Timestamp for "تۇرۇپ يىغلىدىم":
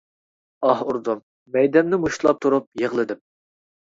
2.47-3.21